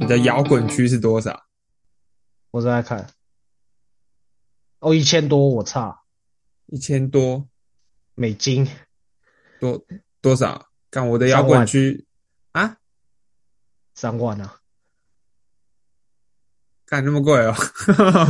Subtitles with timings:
[0.00, 1.44] 你的摇滚区是多少？
[2.52, 3.06] 我正在看，
[4.78, 6.00] 哦，一千多，我差
[6.68, 7.46] 一千多
[8.14, 8.66] 美金，
[9.60, 9.84] 多
[10.22, 10.68] 多少？
[10.90, 12.06] 看我的摇滚区
[12.52, 12.78] 啊，
[13.94, 14.56] 三万啊，
[16.86, 17.54] 干那么贵哦？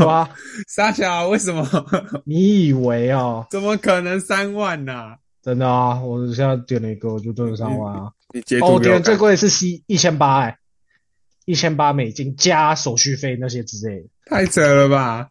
[0.04, 0.28] 哇，
[0.66, 1.64] 傻小，为什么？
[2.26, 3.46] 你以为哦？
[3.48, 8.12] 怎么可能三万呢、真的啊，我现在点了一个，我就真的三万啊。
[8.34, 10.58] 你截哦，我点图给我看，最贵的是 C 一千八哎，
[11.50, 15.28] 一千八美金加手续费那些之类的，太扯了吧？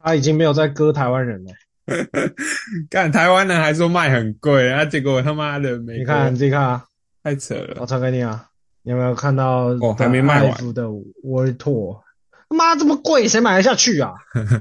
[0.00, 1.52] 他已经没有在割台湾人了。
[2.88, 6.84] 干台湾人还说卖很贵，啊，结果他妈的没你看，你自己看啊，
[7.22, 7.76] 太扯了。
[7.78, 8.48] 我传给你啊，
[8.82, 9.66] 你有没有看到？
[9.82, 10.84] 哦还没卖完的
[11.22, 12.00] World Tour，
[12.48, 14.14] 妈这么贵，谁买得下去啊？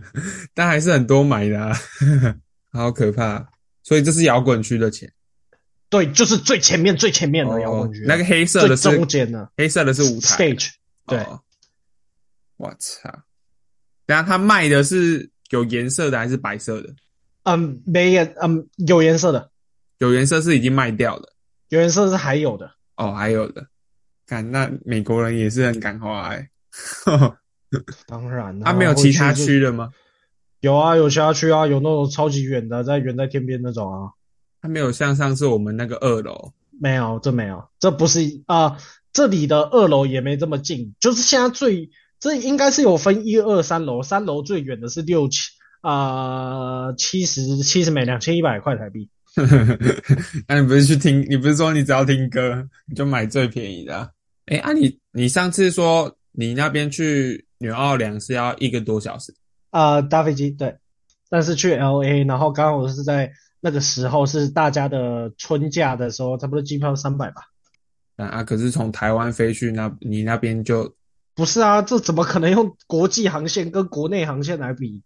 [0.54, 1.74] 但还是很多买的、啊，
[2.74, 3.48] 好可怕。
[3.84, 5.10] 所以这是摇滚区的钱。
[5.94, 10.70] 对，就是最前面最前面的摇滚区，哦那个黑色的是中间的黑色的是舞台 stage，
[11.06, 11.40] 对，哦
[12.58, 13.08] 我操！
[14.08, 16.90] 等下他卖的是有颜色的还是白色的？
[17.44, 19.52] 嗯，没颜，嗯，有颜色的，
[20.00, 21.32] 有颜色是已经卖掉了
[21.70, 22.72] 有颜色是还有的。
[22.96, 23.68] 哦，还有的。
[24.26, 26.50] 看那美国人也是很敢花哎、
[28.08, 29.92] 当然了，他、没有其他区的吗？
[30.62, 34.10] 有啊，有其他区啊，有那种超级远的，在远在天边那种啊。
[34.64, 38.78] 他没有像上次我们那个二楼没有，这没有，这不是啊、
[39.12, 49.10] 这里的二楼也没这么近，就是现在最，这应该是有分一二三楼，三楼最远的是六七啊七十七十美两千一百块台币。
[50.48, 51.26] 那你不是去听？
[51.30, 54.10] 你不是说你只要听歌你就买最便宜的、啊？
[54.46, 59.36] 哎、啊你你上次说你那边去纽奥良是要一个多小时，
[59.72, 60.74] 啊、搭飞机对，
[61.30, 63.30] 但是去 L A，然后刚好是在
[63.64, 67.44] 那个时候是大家的春假的时候，差不多机票三百吧。
[68.18, 68.44] 啊啊！
[68.44, 70.94] 可是从台湾飞去那你那边就
[71.34, 75.02] 不是啊，这怎么可能用国际航线跟国内航线来比？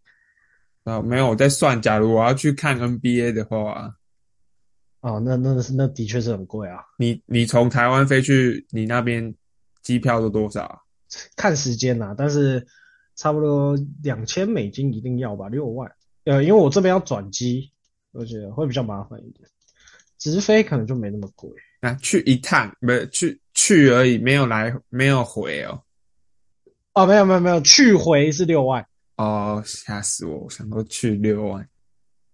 [0.85, 3.93] 啊没有我在算，假如我要去看 NBA 的话，
[5.01, 9.35] 哦，那那是那的确是很贵啊，你你从台湾飞去你那边
[9.83, 10.79] 机票都多少啊？
[11.35, 12.65] 看时间呐、但是
[13.15, 15.91] 差不多两千美金一定要吧，六万。
[16.25, 17.71] 呃，因为我这边要转机，
[18.11, 19.47] 我觉得会比较麻烦一点，
[20.17, 21.49] 直飞可能就没那么贵。
[21.81, 25.81] 啊，去一趟不是去去而已，没有来没有回哦。
[26.93, 28.83] 哦，没有没有没有，去回是六万。
[29.17, 30.39] 哦，吓死我！
[30.39, 31.67] 我想说去六万。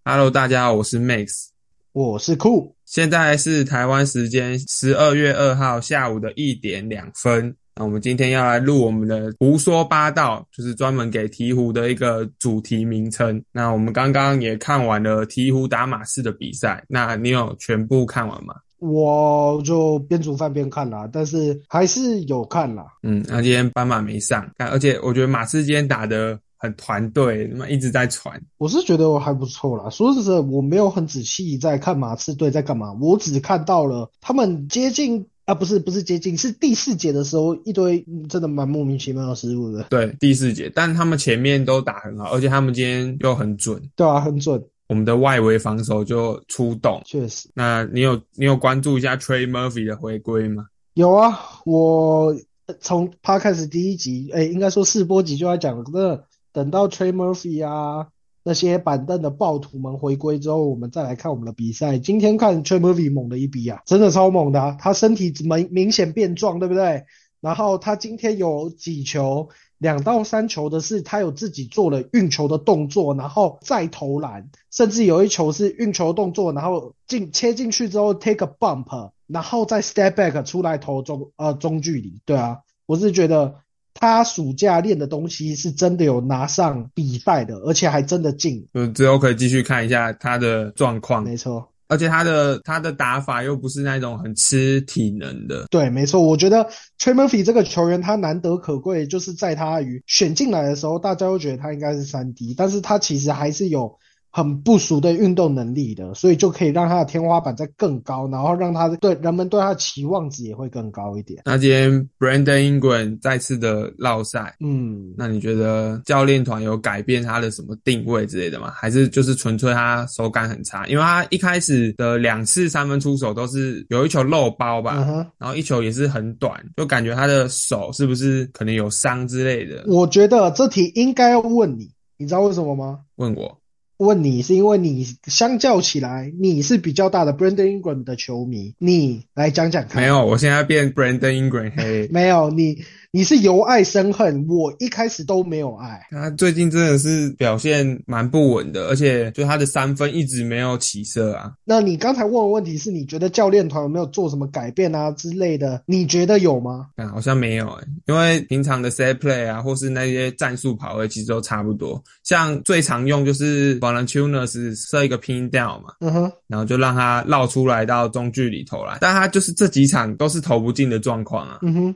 [0.06, 1.48] Hello，大家好，我是 Max。
[1.92, 7.56] 我是酷，现在是台湾时间十二月二号下午的一点两分。
[7.76, 13.44] 那我们今天要来录我们的胡说八道，就是专门给鹈鹕的一个主题名称。
[13.52, 18.54] 那我们刚刚也看完了鹈鹕打马刺的比赛，那你有全部看完吗？
[18.80, 22.86] 我就边煮饭边看啦，但是还是有看啦。
[23.02, 28.40] 嗯，那今天斑马没上，但而且我觉得马刺今天打的很团队，那么一直在传。
[28.58, 29.90] 我是觉得我还不错啦。
[29.90, 39.84] 说实在，我没有很仔细在看马刺队在干嘛，我只看到了他们接近啊，不是不是接近，是第四节的时候一堆嗯真的蛮莫名其妙的失误的。
[39.90, 47.02] 对，第四节，但他们前面都打很好，而且他们今天又很准，对啊，很准，我们的外围防守就出动。
[47.06, 50.68] 确实那你有你有关注一下 Trey Murphy 的回归吗？
[50.94, 51.38] 有啊。
[51.66, 52.36] 我
[52.68, 56.24] 呃从 Podcast 第一集，哎，应该说试播集就在讲，那
[56.54, 58.08] 等到 Trey Murphy 啊
[58.44, 61.98] 那些板凳的暴徒们回归之后，我们再来看我们的比赛。
[61.98, 67.06] 今天看 Trey Murphy 猛的一逼啊，真的超猛的啊、他身体明明显变壮，对不对？
[67.40, 82.22] 然后他今天有几球，两到三球的是他有自己做了运球的动作，然后再投篮，甚至有一球是运球动作，然后进切进去之后 take a bump，然后再 step back 出来投中呃中距离。
[82.26, 83.56] 对啊，我是觉得
[84.04, 88.68] 他暑假练的东西是真的有拿上比赛的，而且还真的进。
[88.74, 96.68] 就之后可以继续看一下他的状况，没错，而且他的他的打法又不是那种很吃体能的，对，没错，我觉得
[97.00, 103.98] Trey Murphy 这个球员他难得可贵，就是在他与选进来的时候，大家都觉得他应该是三 D，但是他其实还是有
[104.36, 111.44] 很不俗的运动能力的，所以就可以让他的天花板再更高，然后让他对人们对他的期望值也会更高一点。
[111.46, 118.72] 那今天 Brandon Ingram 再次的落赛，嗯，那你觉得教练团有改变他的什么定位之类的吗？
[118.76, 120.88] 还是就是纯粹他手感很差？
[120.88, 129.84] 因为他一开始的两次三分出手都是有一球漏包吧，嗯哼，然后一球也是很短，就感觉他的手是不是可能有伤之类的？
[129.86, 131.88] 我觉得这题应该要问你，
[132.18, 133.02] 你知道为什么吗？
[133.18, 133.56] 问我，
[133.98, 140.02] 问你是因为你相较起来，你是比较大的 Brandon Ingram 的球迷，你来讲讲看。
[140.02, 142.08] 没有，我现在变 Brandon Ingram 黑。
[142.12, 142.84] 没有，你
[143.16, 146.02] 你是由爱生恨，我一开始都没有爱。
[146.10, 151.54] 他最近真的是表现蛮不稳的，而且就他的三分一直没有起色啊。
[151.64, 155.84] 那你刚才问的问题是你觉得教练团有没有做什么改变啊之类的？
[155.86, 156.88] 你觉得有吗？
[156.96, 162.04] 啊，好像没有诶、因为平常的 set play 啊，或是那些战术跑位其实都差不多。
[162.24, 171.60] 像最常用就是 Valanciunas 设一个 pin down 嘛，嗯哼，然后就让他绕出来到中距离投篮，但他就是这几场都是投不进的状况啊。
[171.62, 171.96] 嗯哼。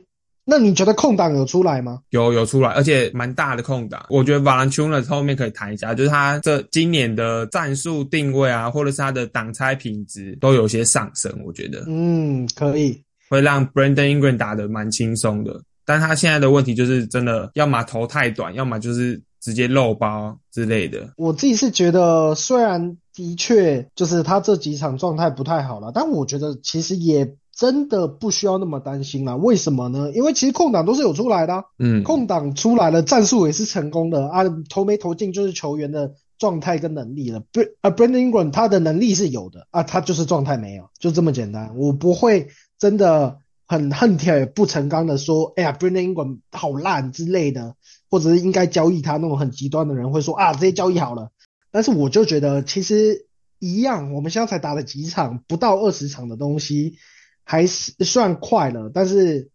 [0.50, 2.00] 那你觉得空档有出来吗？
[2.08, 4.06] 有有出来，而且蛮大的空档。
[4.08, 12.98] 我觉得 Valanciunas 后面可以谈一下，就是他这今年的战术定位啊，或者是他的挡拆品质都有些上升，我觉得嗯，可以。
[13.28, 15.60] 会让 Brandon Ingram 打得蛮轻松的。
[15.84, 21.12] 但他现在的问题就是真的，要么头太短，要么就是直接漏包之类的。
[21.18, 29.34] 我自己是觉得，虽然的确就是他这几场状态不太好了，但我觉得其实也真的不需要那么担心啦。
[29.34, 30.12] 为什么呢？
[30.14, 37.40] 因为其实空档都是有出来的啊、嗯，空档出来了，战术也是成功的啊，投没投进就是球员的状态跟能力了。
[37.50, 41.76] 不啊，Brandon Ingram 他的能力是有的啊，他就是状态没有，就这么简单。
[41.76, 42.46] 我不会
[42.78, 47.74] 真的很恨铁不成钢的说，哎呀，Brandon Ingram 好烂之类的，
[48.08, 51.32] 或者是应该交易他那种很极端的人会说啊，直接交易好了。
[51.72, 53.26] 但是我就觉得其实
[53.58, 56.94] 一样，我们现在才打了几场，不到二十场的东西，
[57.48, 59.48] 还是算快了，但是。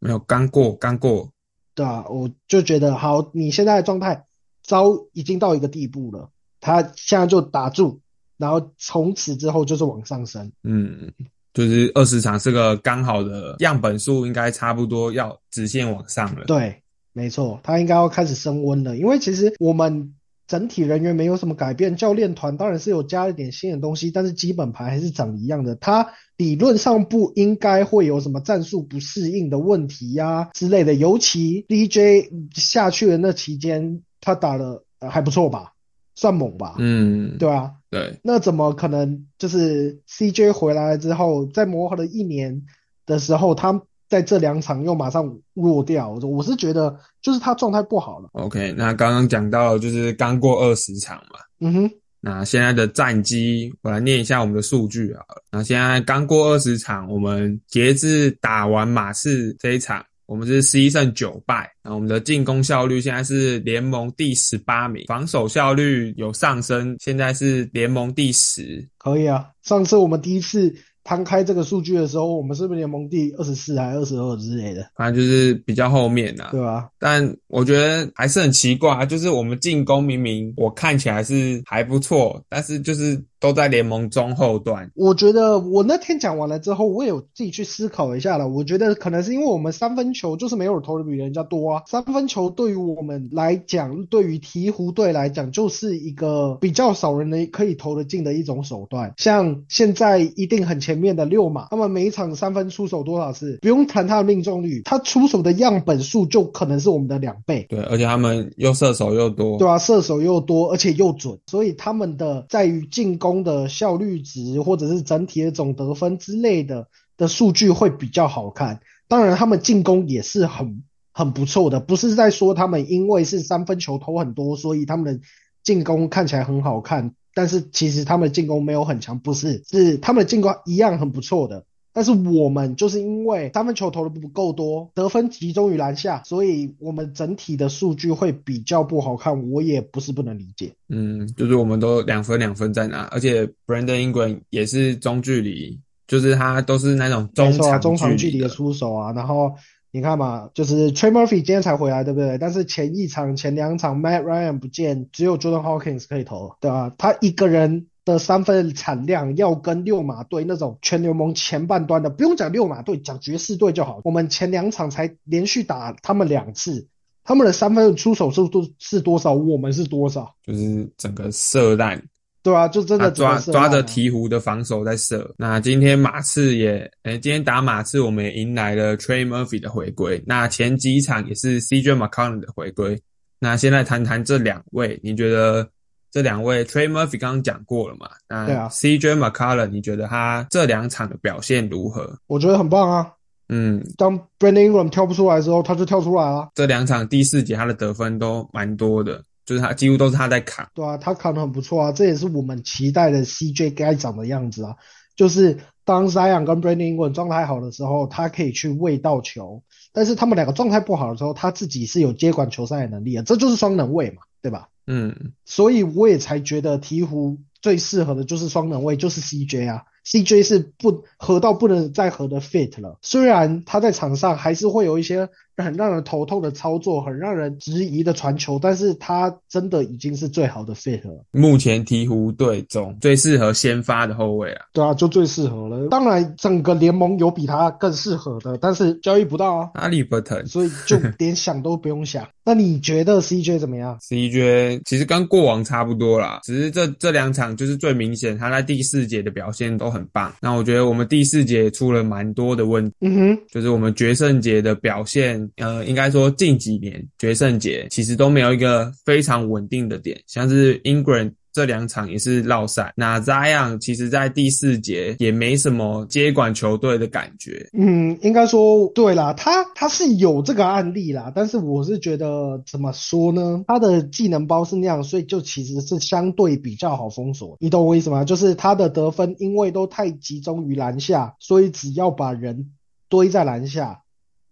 [0.00, 1.30] 没有刚过，刚过。
[1.74, 4.24] 对啊，我就觉得好，你现在的状态
[4.62, 6.30] 糟已经到一个地步了，
[6.60, 8.00] 他现在就打住，
[8.36, 10.52] 然后从此之后就是往上升。
[10.62, 11.12] 嗯，
[11.52, 16.44] 就是二十场是个刚好的样本数，应该差不多要直线往上了。
[16.46, 16.80] 对，
[17.12, 20.14] 没错，他应该要开始升温了，因为其实我们
[20.48, 25.76] 整体人员没有什么改变，教练团当然是有加一点新的东西，但是基本盘还是长一样的。
[25.76, 35.74] 他理论上不应该会有什么战术不适应的问题呀、之类的，尤其 DJ 下去的那期间，他打的、呃还不错吧，
[36.14, 42.62] 算猛吧，嗯，对啊，对，那怎么可能就是 CJ 回来之后，在磨合了一年
[43.04, 46.10] 的时候，他在这两场又马上弱掉？
[46.10, 48.30] 我我是觉得就是他状态不好了。
[48.32, 51.90] OK，那刚刚讲到就是刚过二十场嘛，嗯哼，
[52.20, 55.42] 那现在的战绩，我来念一下我们的数据好了。
[55.52, 61.70] 那现在刚过二十场，我们截至打完马刺这一场，我们是十一胜九败。
[61.84, 68.88] 那我们的进攻效率现在是联盟第十八名，防守效率有上升，现在是联盟第十。
[68.96, 69.50] 可以啊。
[69.62, 70.74] 上次我们第一次
[71.08, 74.90] 摊开这个数据的时候，我们是不是联盟第二十四还二十二之类的？
[74.94, 76.90] 反正就是比较后面呐、对吧？
[76.98, 84.90] 但我觉得还是很奇怪啊，就是我们进攻明明我看起来是还不错，但是就是都在联盟中后段。
[84.94, 88.48] 我觉得我那天讲完了之后，我也有自己去思考一下了。
[88.48, 91.82] 我觉得可能是因为我们三分球就是没有投的比人家多啊。
[91.86, 99.14] 三分球对于我们来讲，对于鹈鹕队来讲，就是一个比较少人能可以投得进的一种手段。
[99.16, 103.58] 像现在一定很前面的六马，他们每一场三分出手多少次？
[103.62, 107.66] 不用谈他的命中率，他出手的样本数就可能是我们的两倍。
[107.68, 109.58] 对，而且他们又射手又多。
[109.58, 118.80] 对啊，射手又多，而且又准，所以他们的在于进攻攻的效率值或者是整体的总得分之类的的数据会比较好看。
[119.06, 120.82] 当然，他们进攻也是很
[121.12, 125.20] 很不错的，不是在说他们因为是三分球投很多，所以他们的
[125.62, 127.14] 进攻看起来很好看。
[127.34, 131.66] 但是其实他们的进攻没有很强，不是，是他们的进攻一样很不错的。
[131.98, 139.50] 但是我们就是因为三分球投的不够多，得分集中于篮下，所以我们整体的数据会比较不好看。
[139.50, 140.72] 我也不是不能理解。
[140.88, 148.54] 嗯，就是我们都两分两分在拿，而且 Brandon Ingram 也是中距离，就是他都是那种中长中长距离的的。
[148.54, 149.52] 出手啊，然后
[149.90, 152.38] 你看嘛，就是 Trey Murphy 今天才回来，对不对？
[152.38, 156.94] 但是前一场、前两场 Matt Ryan 不见，只有 Jordan Hawkins 可以投，对吧？
[156.96, 164.00] 他一个人的三分产量要跟六马队那种全联盟前半端的，不用讲六马队，讲爵士队就好。
[164.04, 166.86] 我们前两场才连续打他们两次，
[167.22, 172.02] 他们的三分出手速度是多少，我们是多少，就是整个射烂，
[172.42, 175.34] 对啊，就真的抓抓着鹈鹕的防守在射。
[175.36, 180.22] 那今天马刺也，诶、今天打马刺，我们也迎来了 Trey Murphy 的回归。
[180.26, 182.98] 那前几场也是 CJ McCollum 的回归。
[183.38, 185.68] 那现在谈谈这两位，你觉得
[186.10, 188.08] 这两位 Trey Murphy 刚刚讲过了嘛？
[188.28, 192.18] 那对啊 CJ McCollum 你觉得他这两场的表现如何？
[192.26, 193.12] 我觉得很棒啊。
[193.50, 196.50] 嗯，当 Brandon Ingram 跳不出来之后，他就跳出来了。
[196.54, 200.68] 这两场第四节他的得分都蛮多的，就是他几乎都是他在砍。
[200.74, 204.76] 对啊，他砍的很不错啊，这也是我们期待的 CJ 该长的样子啊，
[205.16, 209.62] 就是当 Zion 跟 Brandon Ingram 状态好的时候，他可以去喂到球；
[209.94, 214.68] 但是他们两个状态不好的时候，他自己是有接管球赛的能力的，这就是双能位嘛，对吧？
[214.90, 219.84] 嗯，所以我也才觉得鹈鹕最适合的就是双能位，就是 CJ 啊。
[220.10, 231.24] CJ 是不合到不能再合的 fit 了，虽然他在场上还是会有一些很让人头痛的操作，很让人质疑的传球，但是他真的已经是最好的 fit 了。
[231.32, 235.88] 目前鹈鹕队中最适合先发的后卫啊，对啊，就最适合了。
[235.88, 239.70] 当然，整个联盟有比他更适合的，但是交易不到啊。
[239.74, 242.26] 阿里伯特，所以就 连想都不用想。
[242.44, 250.34] 那你觉得 CJ 怎么样？CJ 其实跟过往差不多啦，只是这这两场就是最明显，他在第四节的表现都很棒。
[250.40, 261.32] 那我觉得我们第四节出了蛮多的问题，嗯哼，就是我们决胜节的表现，呃，应该说近几年决胜节其实都没有一个非常稳定的点，像是 England。
[261.52, 262.92] 这两场也是落赛。
[262.96, 267.68] 那 Zion 其实在第四节也没什么接管球队的感觉。
[267.72, 273.64] 嗯，应该说对啦，他他是有这个案例啦，但是我是觉得怎么说呢？
[273.66, 277.56] 他的技能包是那样，所以就其实是相对比较好封锁。
[277.60, 278.24] 你懂我意思吗？
[278.24, 282.70] 就是他的得分因为都太集中于篮下，所以只要把人
[283.08, 284.02] 堆在篮下，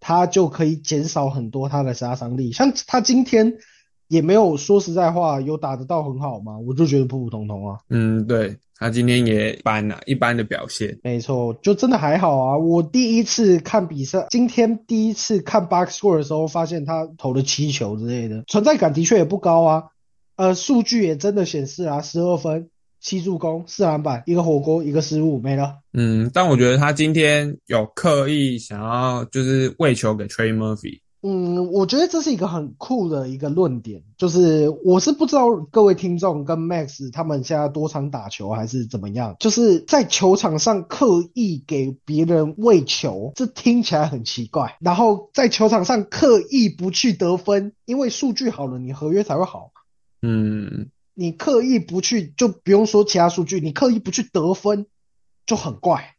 [0.01, 2.53] 他就可以减少很多他的杀伤力。
[2.53, 3.55] 像他今天。
[4.09, 6.59] 也没有说实在话，有打得到很好吗？
[6.59, 7.79] 我就觉得普普通通啊。
[7.91, 10.99] 嗯，对他今天也一般啊，一般的表现。
[11.03, 12.59] 没错，就真的还好啊。
[12.59, 19.85] 我第一次看比赛，今天第一次看 box score 的时候，发现他投了七球之类的，存在感的确也不高啊。
[20.37, 22.69] 呃，数据也真的显示啊，十二分、
[23.01, 25.77] 七助攻、四篮板、一个火锅、一个失误，没了。
[25.95, 31.01] 嗯，但我觉得他今天有刻意想要就是喂球给 Trey Murphy。
[31.29, 44.77] 嗯，我觉得这是一个很酷的一个论点，就是我是不知道各位听众跟 Max 他们现在多场打球还是怎么样，就是在球场上刻意给别人喂球，这听起来很奇怪。
[44.79, 49.73] 然后在球场上刻意不去得分，因为数据好了，你合约才会好。
[50.23, 54.87] 嗯，你刻意不去，就不用说其他数据，你刻意不去得分
[55.45, 56.15] 就很怪，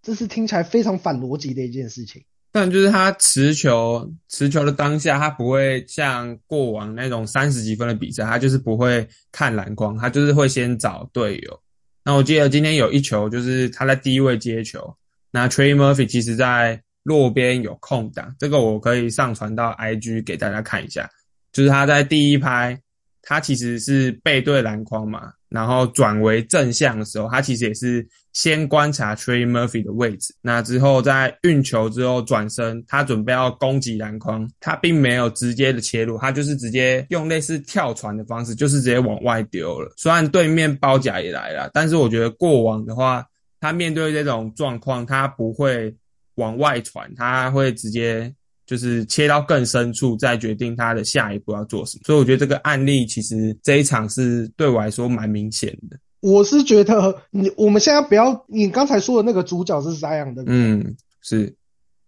[0.00, 2.22] 这是听起来非常反逻辑的一件事情。
[2.54, 11.58] 但就是他持球，持球的当下，他不会像过往那种三十几分的比赛，他就是不会看篮筐，他就是会先找队友。
[12.04, 14.94] 那我记得今天有一球，就是他在第一位接球，
[15.30, 21.08] 那 Trey Murphy 其实在落边有空档，这个我可以上传到 IG 给大家看一下，
[21.52, 22.78] 就是他在第一拍，
[23.22, 25.32] 他其实是背对篮筐嘛。
[25.52, 30.34] 然后转为正向的时候，他其实也是先观察 Trey Murphy 的位置。
[30.40, 39.92] 那之后在运球之后转身，他准备要攻击篮筐，他并没有直接的切入，他就是直接用类似跳传的方式，就是直接往外丢了。
[39.96, 43.24] 虽然对面包夹也来了，但是我觉得过往的话，
[43.60, 45.94] 他面对这种状况，他不会
[46.36, 48.34] 往外传，他会直接。
[48.72, 52.04] 就是切到更深处，再决定他的下一步要做什么。
[52.06, 55.98] 所以我觉得这个案例其实这一场是对我来说蛮明显的。
[56.20, 60.42] 我是觉得你我们现在不要，你刚才说的那个主角是这样的。
[60.46, 61.54] 嗯，是。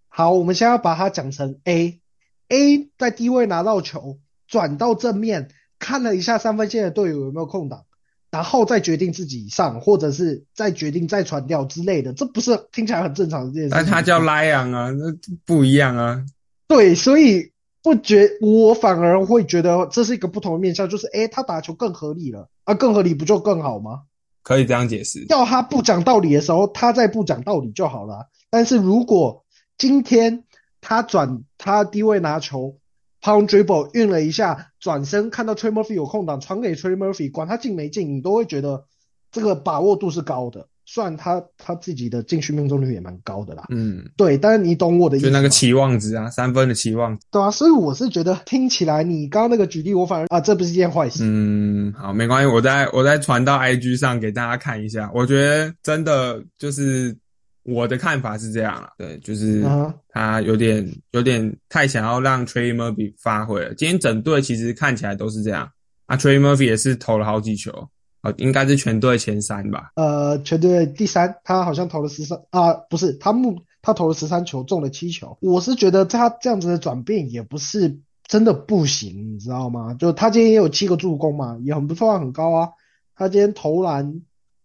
[0.08, 4.18] 好，我们现在要把它讲成 A，A 在低位拿到球，
[4.48, 7.84] 转到正面看了一下三分线的队友有没有空档，
[8.30, 12.14] 然后再决定自己上，或者是再决定再传掉之类的。
[12.14, 13.68] 这不是听起来很正常的这件事？
[13.70, 16.24] 但他叫莱昂啊，那不一样啊。
[16.66, 17.52] 对，所以
[17.82, 24.02] 不觉我反而会觉得这是一个不同的面向，就是哎，他打球更合理了啊，更合理不就更好吗？
[24.42, 25.24] 可以这样解释。
[25.28, 28.28] 要他不讲道理的时候，他再不讲道理就好了。
[28.50, 29.44] 但是如果
[29.78, 30.44] 今天
[30.80, 32.78] 他转他低位拿球
[33.22, 38.84] ，pound dribble 运了一下，转身看到 Trey Murphy 有空档，传给 Trey Murphy，管他进没进，你都会觉得
[39.32, 40.68] 这个把握度是高的。
[40.86, 57.16] 虽然他他自己的进去命中率也蛮高的啦，嗯，对，但是你懂我的意思，就那个期望值啊，三分的期望，对啊，所以我是觉得听起来你刚刚那个举例，我反而啊，这不是一件坏事，嗯，好，没关系，我再我再传到 IG 上给大家看一下，我觉得真的就是
[57.62, 59.64] 我的看法是这样了，对，就是
[60.10, 65.66] 他有点有点太想要让 Trey Murphy 发挥了，今天整队其实看起来都是这样，
[66.06, 67.88] 啊，Trey Murphy 也是投了好几球。
[68.24, 69.92] 哦，应该是全队前三吧？
[69.96, 75.36] 呃，全队第三，他好像投了十三啊，不是，他目他投了十三球，中了七球。
[75.40, 79.94] 我是觉得他这样子的转变也不是真的不行，你知道吗？
[79.94, 82.70] 就他今天也有七个助攻嘛，也很不错啊，很高啊。
[83.14, 84.22] 他今天投篮。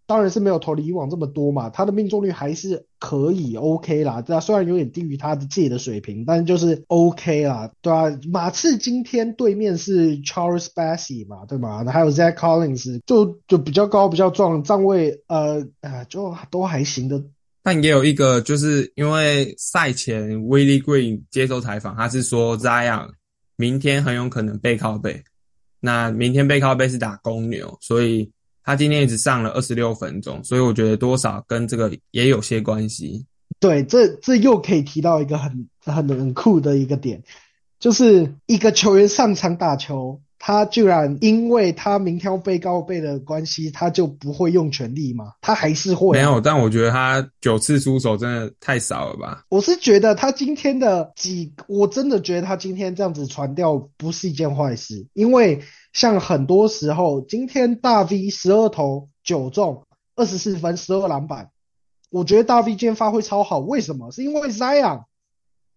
[0.10, 11.86] 当然是没有投以往这么多嘛，他的命中率还是可以 OK 啦，对啊，虽然有点低于他的自己的水平，但就是 OK 啦，对啊，马刺今天对面是 Charles Bassey 嘛，对吗？
[11.86, 17.24] 还有 Zach Collins，就就比较高、比较壮，站位呃呃就都还行的
[17.62, 23.10] 但也有一个，就是因为赛前 Willie Green 接受采访，他是说 Zion
[23.58, 25.22] 明天很有可能背靠背。
[25.80, 28.32] 那明天背靠背是打公牛，所以
[28.64, 33.26] 他今天一直上了二十六分钟，所以我觉得多少跟这个也有些关系。
[33.60, 37.24] 对，这这又可以提到一个很很很酷的一个点，
[37.80, 40.22] 就是一个球员上场打球。
[40.42, 45.34] 他居然因为他明天被告背的关系，他就不会用全力吗？
[45.42, 46.18] 他还是会。
[46.18, 49.44] 没有，但我觉得他九次出手真的太少了吧？
[49.50, 55.60] 我是觉得他今天的几，我真的觉得他今天这样子传掉不是一件坏事，因为
[55.94, 61.52] 像很多时候，今天大 V 十二投九中二十四分十二篮板，
[62.10, 63.60] 我觉得大 V 今天发挥超好。
[63.60, 64.12] 为什么？
[64.12, 65.04] 是因为 Zion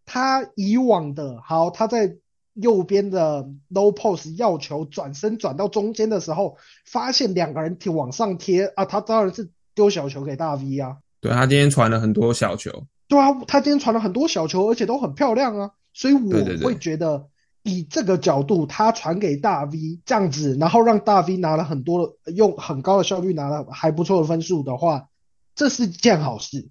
[0.05, 2.17] 他以往的好，他在。
[2.55, 10.99] 右边的 low post 要球转身转到中间的时候，发现两个人贴往上贴啊，他当然是丢小球给大 V 啊。
[11.23, 12.71] 对他今天传了很多小球。
[13.09, 15.71] 对啊，他今天传了很多小球，而且都很漂亮啊。
[15.95, 16.31] 所以我
[16.63, 17.27] 会觉得，
[17.63, 25.09] 以这个角度，他传给大 V 这样子，然后让大 V 拿了很多，用很高的效率拿了还不错的分数的话，
[25.55, 26.69] 这是件好事。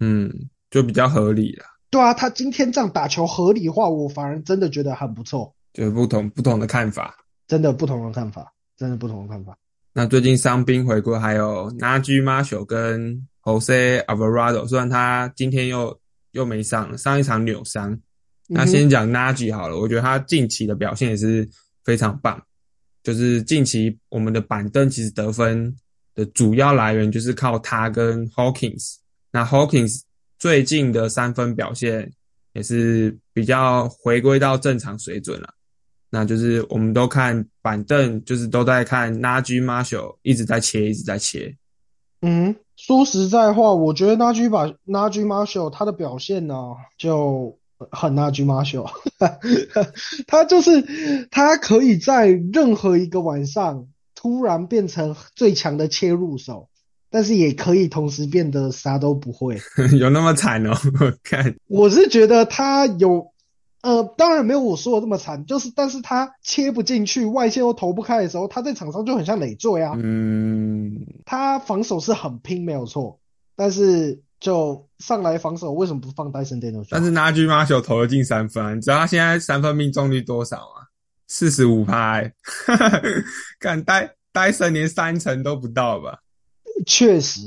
[0.00, 1.64] 嗯，就比较合理了。
[1.90, 5.54] 对啊，他今天这样打球合理化，我反而真的觉得很不错。
[5.72, 7.14] 就是不同不同的看法，
[7.46, 9.56] 真的不同的看法，真的不同的看法。
[9.92, 15.98] 那最近伤兵回归，还有 Najee Marshall 跟 Jose Alvarado，虽然他今天又
[16.32, 17.98] 又没上，上一场扭伤。
[18.48, 21.48] 那先讲 Najee 好了，我觉得他近期的表现也是
[21.84, 22.42] 非常棒。
[23.02, 25.72] 就是近期我们的板凳其实得分
[26.14, 28.96] 的主要来源就是靠他跟 Hawkins。
[29.30, 30.02] 那 Hawkins。
[30.40, 32.12] 最近的三分表现
[32.52, 35.52] 也是比较回归到正常水准了，
[36.10, 41.56] 那就是我们都看板凳，就是都在看 Najee Marshall 一直在切，一直在切。
[42.22, 46.54] 嗯，说实在话，我觉得 Najee 把 Najee Marshall 他的表现呢
[46.96, 47.58] 就
[47.90, 48.90] 很 Najee Marshall，
[50.26, 56.68] 他就是他可以在任何一个晚上突然变成最强的切入手。
[57.10, 59.58] 但是也可以同时变得啥都不会，
[59.98, 60.76] 有那么惨哦？
[61.00, 63.32] 我看我是觉得他有，
[63.80, 69.94] 呃，当然没有我说的这么惨，就是但是他切不进去，外线又投不开的时候，他在场上就很像累赘啊。
[69.96, 73.18] 嗯，他防守是很拼，没有错，
[73.56, 76.84] 但是就上来防守，为什么不放戴森电动？
[76.90, 80.86] 但是拿居马球投了进三分，你知道他现在三分命中率多少吗？
[81.26, 82.32] 四十五拍，
[83.60, 86.20] 看戴戴森连三成都不到吧？
[86.86, 87.40] 确实，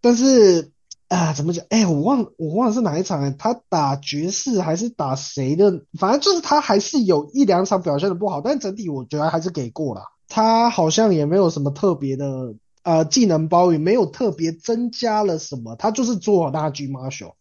[0.00, 0.70] 但是
[1.08, 1.64] 啊，怎么讲？
[1.70, 5.84] 哎，我忘我忘了是哪一场哎，他打爵士还是打谁的？
[5.98, 10.02] 反正就是他还是有一两场表现的不好，但整体我觉得还是给过了。
[10.28, 15.76] 他好像也没有什么特别的呃技能包，也没有特别增加了什么。
[15.76, 17.34] 他就是做那 G Marshall，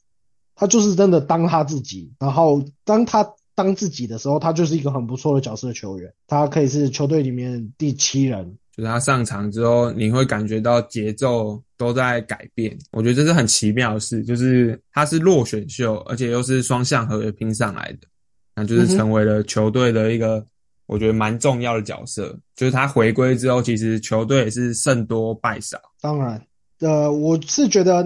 [0.55, 2.11] 他就是真的当他自己。
[2.19, 6.13] 然后当他当自己的时候，他就是一个很不错的角色球员。
[6.27, 8.57] 他可以是球队里面第七人。
[8.75, 12.77] 就是他上场之后，你会感觉到节奏都在改变。
[12.91, 18.07] 我觉得这是很奇妙的事，就是他是落选秀，而且又是双向合约拼上来的，
[18.55, 20.45] 那就是成为了球队的一个
[20.89, 22.37] 我觉得蛮重要的角色。
[22.55, 25.79] 就是他回归之后，其实球队也是胜多败少。
[26.01, 26.45] 当然，
[26.79, 28.05] 呃，我是觉得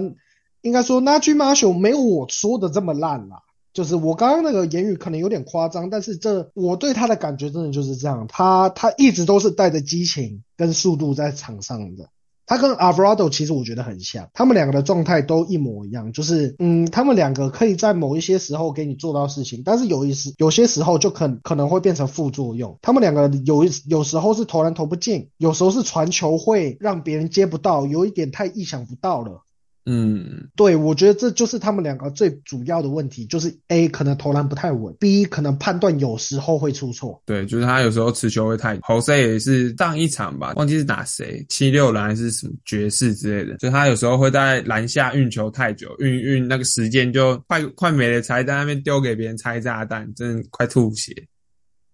[0.60, 3.40] 应该说，Najimasho 没有我说的这么烂啦。
[3.72, 12.08] 就是我刚刚那个言语可能有点夸张，但是这我对他的感觉真的就是这样，他他一直都是带着激情跟速度在场上的。
[12.46, 22.78] 他跟 Alvarado 其实我觉得很像，他们两个的状态都一模一样，就是嗯，他们两个可以在某一些时候给你做到事情，但是有一时有些时候就可可能会变成副作用。
[22.82, 29.42] 他们两个有一有时候是投篮投不进，有时候是传球会让别人接不到，有一点太意想不到了。
[29.86, 37.20] 嗯，对，我觉得这就是他们两个最主要的问题，就是 A 可能投篮不太稳，B 可能判断有时候会出错。
[37.26, 38.78] 对，就是他有时候持球会太。
[38.80, 51.12] 侯赛也是上一场吧，忘记是打谁，七六篮还是什么爵士之类的，就他有时候会在篮下运球太久，运运那个时间就快快没了，才在那边丢给别人拆炸弹，真的快吐血。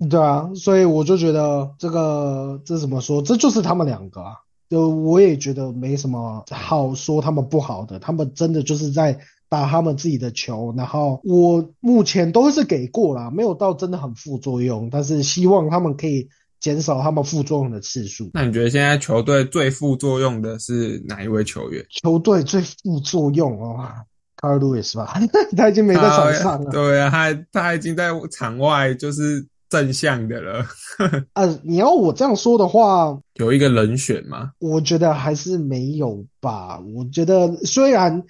[0.09, 4.35] 对啊，所以我就觉得这个这怎么说，这就是他们两个啊。
[4.71, 16.29] 就我也觉得没什么好说他们不好的，他们真的就是在打他们自己的球，然后我目前都是给过啦，没有到真的很副作用，但是希望他们可以
[16.61, 18.31] 减少他们副作用的次数。
[18.33, 21.85] 那你觉得现在球队最副作用的是哪一位球员？
[21.91, 23.77] 球队最副作用哦，
[24.37, 25.21] 卡尔路易斯吧，
[25.57, 26.71] 他已经没在场上了。
[26.71, 29.45] 对啊，他他已经在场外就是。
[29.71, 30.67] 正向的了，
[31.33, 34.51] 呃，你要我这样说的话，有一个人选吗？
[34.59, 36.81] 我觉得还是没有吧。
[36.95, 38.25] 我觉得虽然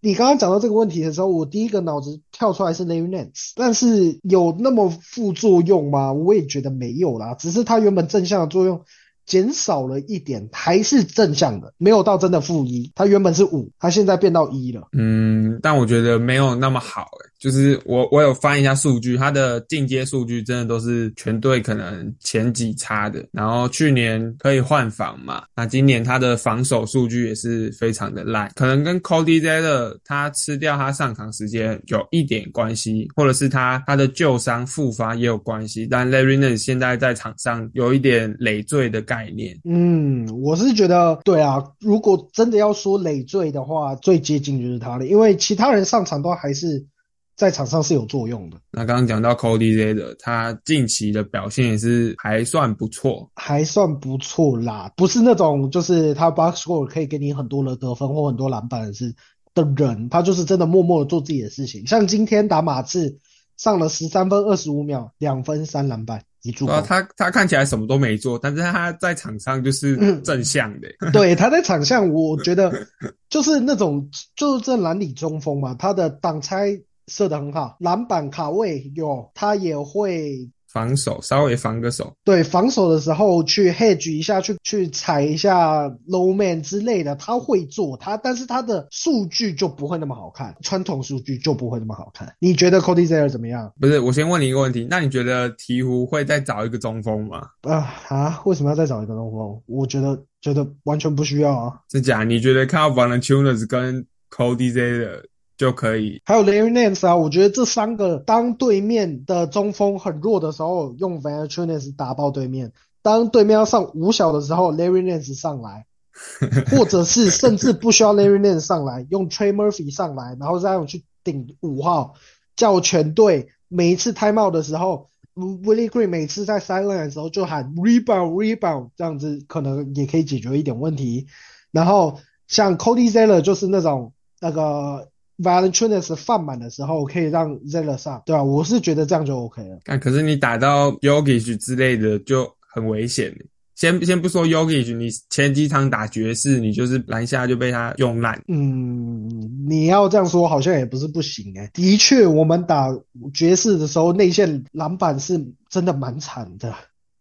[0.00, 6.12] 你刚刚讲到这个问题的时候，我第一个脑子跳出来是 Larry Nance，但是有那么副作用吗？
[6.12, 8.82] 我也觉得没有啦，只是它原本正向的作用
[9.24, 12.92] 减少了一点，还是正向的，没有到真的负一。
[12.94, 14.88] 它原本是五，它现在变到一了。
[14.92, 23.26] 嗯，但我觉得没有那么好诶、就是我我有翻一下数据，他的进阶数据真的都是全队可能前几差的。
[23.32, 35.84] 然后去年可以换防嘛，那今年他的防守数据也是非常的烂，可能跟 Cody z e l e r 他吃掉他上场时间有一点关系，或者是他他的旧伤复发也有关系。
[35.84, 46.84] 但 Larry Nance 现在在场上有一点累赘的概念，嗯，我是觉得对啊，如果真的要说累赘的话，最接近就是他了，因为其他人上场都还是
[47.34, 53.30] 在场上是有作用的，那刚刚讲到 Cody z e e r 他近期的表现也是还算不错。
[53.34, 59.14] 还算不错啦，不是那种就是他 box score 可以给你很多的得分或很多篮板是
[59.54, 61.86] 的人，他就是真的默默的做自己的事情。
[61.86, 63.18] 像今天打马刺
[63.56, 66.82] 上了十三分二十五秒，两分三篮板一助攻。
[66.82, 70.88] 他他看起来什么都没做，但是他在场上就是嗯正向的。
[71.12, 72.86] 对，他在场上，我觉得
[73.28, 92.34] 就是那种就是这篮里中锋嘛，他的挡拆射得很好，篮板卡位有，他也会防守稍微防个手，对防守的时候去 hedge 一下，去去踩一下 low man 之类的，他会做他，但是他的数据就不会那么好看，传统数据就不会那么好看。
[92.38, 93.70] 你觉得 Cody Zeller 怎么样？
[93.78, 94.00] 不是？
[94.00, 97.46] 我先问你一个问题，那你觉得鹈鹕会再找一个中锋吗？
[97.62, 99.62] 啊啊，为什么要再找一个中锋？
[99.66, 101.80] 我觉得觉得完全不需要啊。
[101.90, 102.24] 是假？
[102.24, 105.22] 你觉得看到 Valanciunas 跟 Cody Zeller
[105.56, 106.20] 就可以？
[106.24, 112.68] 还有 Larry Nance 啊，我觉得这三个当对面的中锋很弱的时候，用 Valanciunas 打爆对面；
[113.02, 115.86] 当对面要上五小的时候，Larry Nance 上来，
[116.76, 122.14] 或者是甚至不需要 Larry Nance 上来，用 Trey Murphy 上来，然后再用去顶五号，
[122.56, 131.26] 叫全队每一次 timeout 的时候，Willie Green 每次在 sideline 的时候就喊 rebound rebound，这样子可能也可以解决一点问题。
[131.70, 135.08] 然后像 Cody Zeller 就是那种那个
[135.42, 139.78] Valanciunas 放满的时候，可以让 Zeller 上，对吧、我是觉得这样就 OK 了。
[139.84, 143.34] 但可是你打到 Yogic 之类的就很危险。
[143.74, 148.40] 先先不说 Yogic，你前几场打爵士，你就是篮下就被他用烂。
[148.46, 152.88] 嗯，你要这样说好像也不是不行诶、的确，我们打
[153.34, 156.72] 爵士的时候，内线篮板是真的蛮惨的，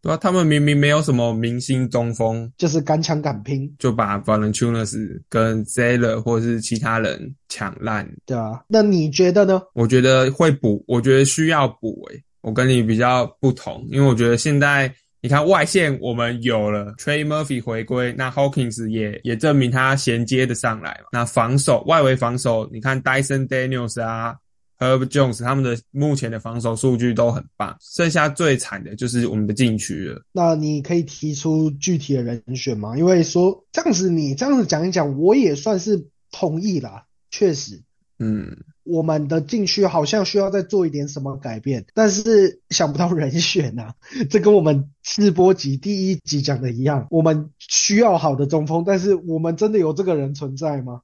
[0.01, 4.95] 对啊，他们明明没有什么明星中锋，就是敢抢敢拼，就把 Valanciunas
[5.29, 8.09] 跟 Zeller 或者是其他人抢烂。
[8.25, 8.63] 对啊。
[8.67, 9.61] 那你觉得呢？
[9.73, 21.09] 我觉得会补，我觉得需要补诶、我跟你比较不同，因为我觉得现在你看外线我们有了 Trey Murphy 回归，那 Hawkins 也也证明他衔接的上来嘛。
[21.11, 24.35] 那防守外围防守，你看 Dyson Daniels 啊。
[24.81, 30.23] Herb Jones 他们的目前的防守数据都很棒，剩下最惨的就是我们的禁区了。
[30.31, 32.97] 那你可以提出具体的人选吗？
[32.97, 37.05] 因为说这样子，你这样子讲一讲，我也算是同意啦。
[37.29, 37.83] 确实，
[38.17, 43.93] 嗯，我们的禁区好像需要再做一点什么改变，但是想不到人选呐、
[44.31, 51.01] 这跟我们试播集第一集讲的一样，我们需要好的中锋，但是我们真的有这个人存在吗？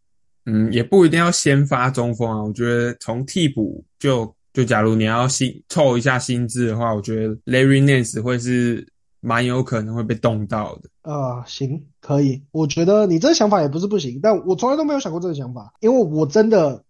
[0.50, 2.42] 嗯，也不一定要先发中锋啊。
[2.42, 8.88] 我觉得从替补就就，假如你要薪凑一下薪资的话，我觉得 Larry Nance 会是
[9.20, 10.90] 蛮有可能会被动到的。
[11.02, 12.42] 啊、行，可以。
[12.52, 16.84] 我觉得你这个想法也不是不行，但我从来都没有想过这个想法，因为我真的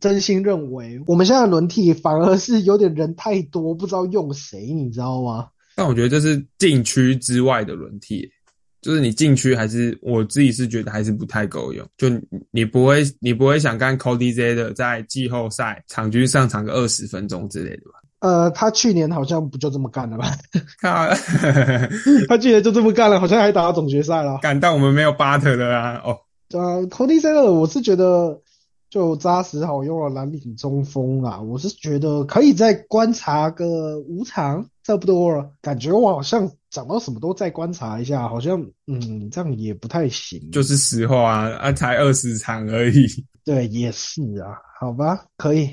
[0.00, 5.48] 真心认为我们现在轮替反而是有点人太多，不知道用谁，你知道吗？
[5.76, 8.28] 但我觉得这是禁区之外的轮替，
[8.82, 11.86] 就是你禁区还是我自己是觉得还是不太够用。
[11.96, 17.98] 就你你不会你不会想干 Cody Z 的在季后赛场均上场个二十分钟之类的吧？
[18.18, 20.30] 呃，他去年好像不就这么干了吧？
[20.80, 21.16] 看，
[22.28, 24.38] 他去年就这么干了，好像还打到总决赛了。
[24.42, 26.00] 干，但我们没有 Butter 的啊。
[26.04, 26.16] 哦，
[26.52, 28.40] 呃，Cody Zeller 我是觉得
[28.90, 35.50] 就扎实好用的蓝领中锋啊，我是觉得可以再观察个五场差不多了。
[35.60, 40.50] 感觉我好像讲到什么都再观察一下，好像嗯这样也不太行。
[40.50, 43.06] 就是实话啊，啊才二十场而已。
[43.44, 45.70] 对，也是啊，好吧，可以。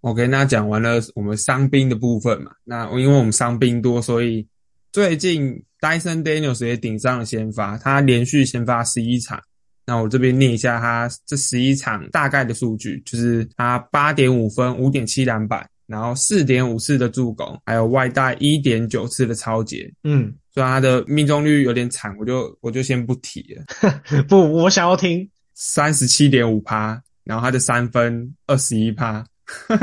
[0.00, 4.46] OK，那讲完了我们伤兵的部分嘛，那因为我们伤兵多，所以
[4.92, 9.40] 最近 Dyson Daniels 也顶上了先发，他连续先发十一场。
[9.86, 19.92] 那我这边念一下他这十一场大概的数据，就是他八点五分、五点七篮板，然后四点五次的助攻，还有外带一点九次的超节。
[20.04, 25.28] 嗯，虽然他的命中率有点惨，我就我就先不提了， 不，我想要听。
[25.54, 29.24] 三十七点五趴，然后他的三分二十一趴，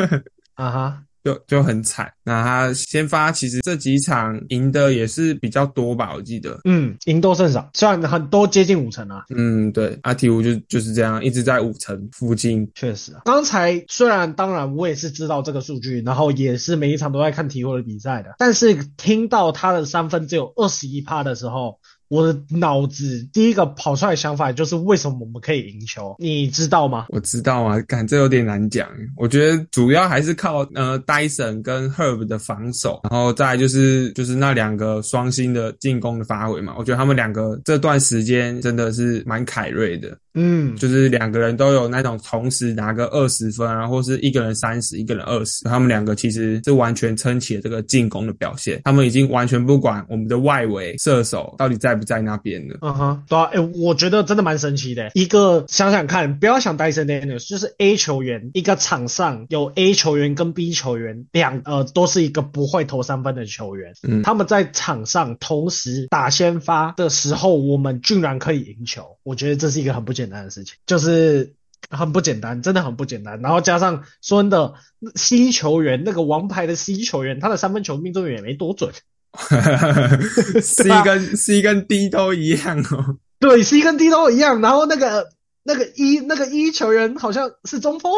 [0.56, 2.12] 啊哈，就就很惨。
[2.23, 6.60] 那他先发其实这几场赢的也是比较多吧，我记得。
[6.65, 9.23] 嗯，赢多胜少，虽然很多接近五成啊。
[9.36, 12.69] 嗯，对，阿提乌就就是这样，一直在五成附近。
[12.75, 21.79] 确实啊，刚才虽然当然我也是知道这个数据，然后也是每一场都在看鹈鹕的比赛的，但是听到他的三分只有二十一趴的时候。
[22.12, 26.13] 我的脑子第一个跑出来想法就是为什么我们可以赢球？
[26.19, 27.06] 你知道吗？
[27.08, 28.86] 我知道啊，感这有点难讲。
[29.15, 36.76] 我觉得主要还是靠呃戴森跟 Herb 的防守，然后再就是就是那两个双星的进攻的发挥嘛。
[36.78, 40.17] 我觉得他们两个这段时间真的是蛮凯瑞的。
[40.34, 48.82] 嗯，就是两个人都有那种同时拿个二十分啊，或是一个人三十，一个人二十，他们两个其实是完全撑起了这个进攻的表现。
[48.84, 52.78] 他们已经完全不管我们的外围射手到底在不在那边了。
[52.82, 55.12] 嗯哼，对啊，哎，我觉得真的蛮神奇的。
[55.13, 69.17] 一个想想看，不要想 Dyson Daniels，就是 A 球员，一个场上有 A 球员跟 B 球员两呃都是一个不会投三分的球员，嗯，他们在场上同时打先发的时候，我们居然可以赢球。
[69.24, 71.53] 我觉得这是一个很不简单的事情，就是
[71.89, 73.41] 很不简单，真的很不简单。
[73.41, 74.73] 然后加上说的
[75.15, 78.93] C 球员，那个王牌的 C 球员，他的三分球命中率也没多准，
[80.62, 83.17] C 跟 C 跟 D 都一样哦。
[83.39, 84.62] 对，C 跟 D 都一样。
[84.62, 85.29] 然后那个
[85.63, 88.12] 那个一那个一球员好像是中锋。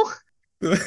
[0.60, 0.78] 对，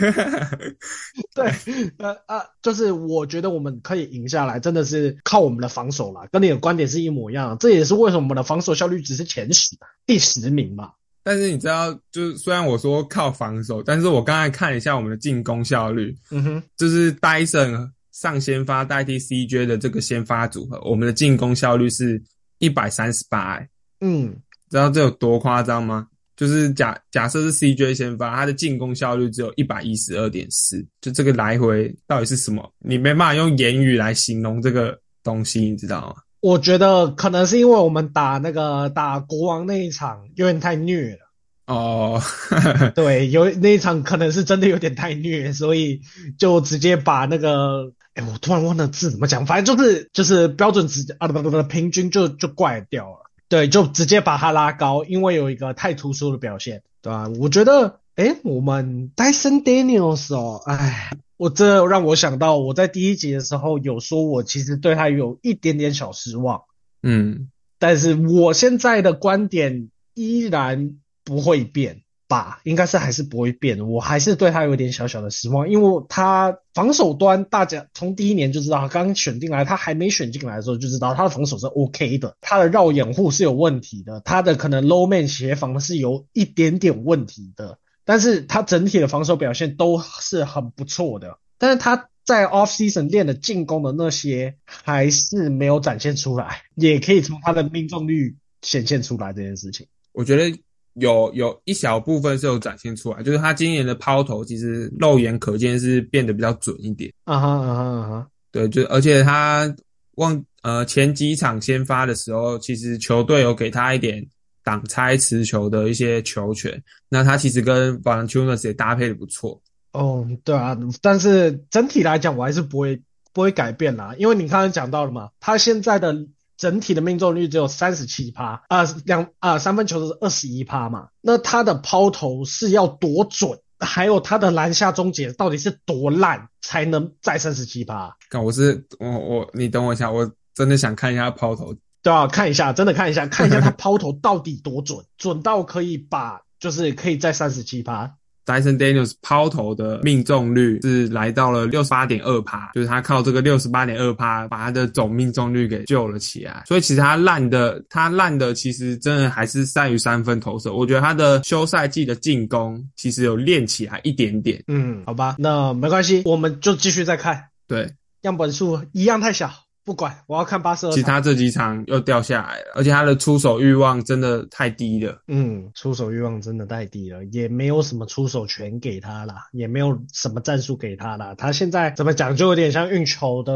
[1.35, 1.53] 对，
[1.99, 7.59] 呃啊，就是我觉得我们可以赢下来，真的是靠我们的防守啦，跟你的观点是一模一样。
[7.59, 9.77] 这也是为什么我们的防守效率只是前十，
[10.07, 10.93] 第十名嘛。
[11.29, 17.77] 但是你知道，就是虽然我说靠防守，但是我刚才看一下我们的进攻效率，嗯哼，就是戴森
[18.13, 22.23] 上先发代替 CJ 的这个先发组合，我们的进攻效率是
[22.59, 23.61] 一百三十八，
[24.01, 24.37] 嗯，
[24.71, 26.07] 知道这有多夸张吗？
[26.37, 32.73] 就是假假设是 CJ 先发，他的进攻效率只有一百一十二点四，就这个来回到底是什么？
[32.79, 36.23] 你没办法用言语来形容这个东西，你知道吗？
[36.47, 41.19] 我觉得可能是因为我们打那个打国王那一场有点太虐了。
[41.67, 42.23] 哦，
[42.95, 46.03] 对，有那一场可能是真的有点太虐，所以
[46.39, 53.29] 就直接把那个，哎，我突然忘了字怎么讲，反正就是就是标准值啊不不不，平均就就怪掉了。
[53.49, 57.29] 对，就直接把它拉高，因为有一个太突出的表现，对吧？
[57.41, 66.63] 我觉得，哎，我们 Dyson Daniels 哦，哎，我这让我想到，我在第一集的时候有说，我其实对他有一点点小失望，
[67.03, 72.03] 嗯，但是我现在的观点依然不会变。
[72.29, 100.59] 吧，应该是还是不会变，我还是对他有点小小的失望，因为他防守端大家从第一年就知道，他刚选进来，他还没选进来的时候就知道他的防守是 OK 的，他的绕掩护是有问题的，他的可能 low man 协防是有一点点问题的，但是他整体的防守表现都是很不错的，但是他在 off season 练的进攻的那些还是没有展现出来，也可以从他的命中率显现出来这件事情，我觉得。
[100.99, 107.13] 有有一小部分是有展现出来，就是他今年的抛投其实肉眼可见是变得比较准一点。
[107.25, 109.77] 啊哈啊哈啊哈，对，就而且他
[110.13, 114.27] 忘呃前几场先发的时候，其实球队有给他一点
[114.67, 119.63] 挡拆持球的一些球权，那他其实跟 v a l e n t i n o s 也搭配的不错。
[119.93, 123.01] 哦，对啊，但是整体来讲我还是不会
[123.33, 126.27] 不会改变啦，因为你刚刚讲到了嘛，他现在的。
[126.59, 131.09] 整体的命中率只有三十七趴啊，两啊三分球是二十一趴嘛？
[131.21, 133.61] 那他的抛投是要多准？
[133.79, 138.17] 还有他的篮下终结到底是多烂才能再三十七趴？
[138.31, 141.75] 看我是我我你等我一下，我真的想看一下抛投，
[142.07, 148.09] 对啊，看一下，真的看一下， 看一下他抛投到底多准，准到可以把就是可以在三十七趴。
[148.45, 156.63] Dyson Daniels 抛投的命中率是来到了六十八点二趴，就是他靠这个六十八点二趴把他的总命中率给救了起来。
[156.69, 160.73] 所以其实他烂的，他烂的其实真的还是善于三分投射。
[160.73, 164.63] 我觉得他的休赛季的进攻其实有练起来一点点。
[164.69, 167.49] 嗯，好吧，那没关系，我们就继续再看。
[167.67, 169.66] 对，样本数一样太小。
[169.87, 170.91] 不管，我要看八十二。
[170.91, 175.17] 其他这几场又掉下来了，而且他的出手欲望真的太低了。
[175.29, 181.33] 嗯，出手欲望真的太低了，也没有什么出手权给他啦，也没有什么战术给他啦。
[181.39, 183.53] 他现在怎么讲，就有点像运球的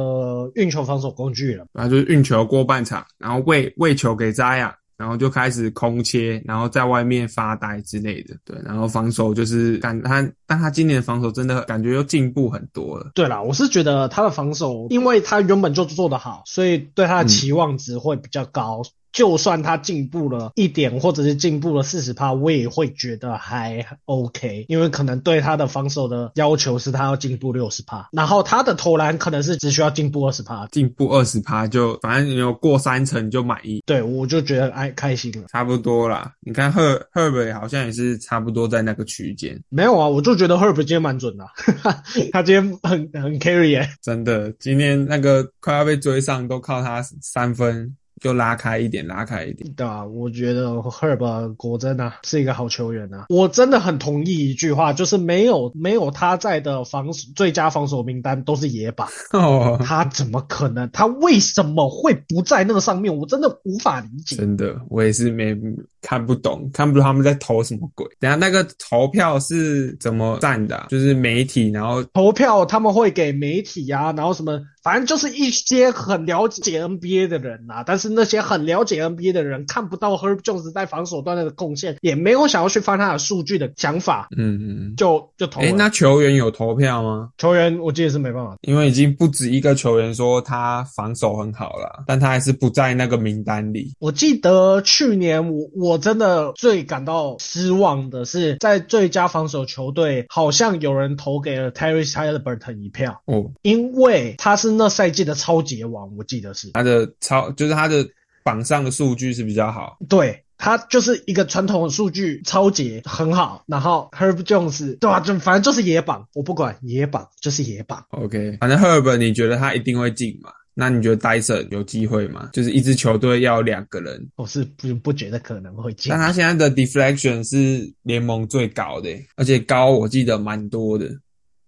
[0.54, 1.66] 运球防守工具了。
[1.72, 4.72] 然后就是运球过半场，然后喂喂球给扎亚。
[5.00, 8.54] 然后就开始空切，然后在外面发呆之类的，对。
[8.62, 13.10] 然后防守就是感他，但他今年的防守真的感觉又进步很多了。
[13.14, 18.82] 对啦，我是觉得他的防守，因为他原本就做得好，所以对他的期望值会比较高。
[19.12, 35.46] 就算他进步了一点，或者是进步了四十趴，我也会觉得还 OK，因为可能对他的防守的要求是他要进步六十趴，然后他的投篮可能是只需要进步二十趴，进步二十趴就反正你有过三成就满意，对我就觉得哎开心了。
[35.48, 36.32] 差不多啦。
[36.40, 41.44] 你看赫赫贝好像也是差不多在那个区间，没有啊，我就觉得 Herb 今天蛮准的，
[42.32, 49.70] 他今天很很 carry 耶、真的，今天那个快要被追上，都靠他三分就拉开一点，拉开一点。
[49.72, 60.88] 对啊，我觉得 Herb 果真啊是一个好球员啊，我真的很同意一句话，就是没有没有他在的防守最佳防守名单都是野靶， 哦，他怎么可能？
[60.92, 63.14] 他为什么会不在那个上面？
[63.16, 64.36] 我真的无法理解。
[64.36, 65.56] 真的，我也是没
[66.02, 68.06] 看不懂，看不懂他们在投什么鬼。
[68.18, 85.66] 等下那个投票是怎么占的啊、就是媒体，然后投票他们会给媒体啊，然后什么，反正就是一些很了解 NBA 的人啊，但是那些很了解 NBA 的人看不到 Herb Jones 在防守端的贡献，也没有想要去翻他的数据的想法，嗯嗯，就就投了。
[85.66, 87.30] 诶，那球员有投票吗？
[87.38, 93.92] 球员我记得是没办法，因为已经不止一个球员说他防守很好了，但他还是不在那个名单里。
[93.98, 106.70] 我记得去年我我真的最感到失望的是，在最佳防守球队，好像有人投给了 Terry Halliburton 一票，哦，因为他是那赛季的超级王，我记得是。
[106.72, 108.08] 他的超就是他的
[108.42, 109.96] 榜上的数据是比较好。
[110.08, 118.04] 对他就是一个传统的数据超级很好，然后 Herb Jones 对吧、就反正就是野榜，我不管野榜就是野榜。
[118.10, 120.50] OK，反正 Herb 你觉得他一定会进嘛？
[120.72, 122.48] 那你觉得 Dyson 有机会吗？
[122.52, 131.08] 就是一支球队要两个人，我是不不觉得可能会进但，他现在的 deflection 是联盟最高的，而且高我记得蛮多的。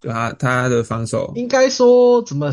[0.00, 2.50] 对他他的防守，应该说怎么